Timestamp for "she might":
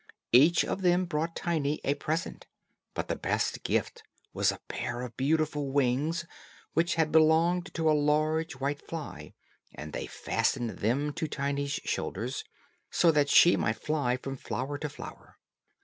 13.29-13.73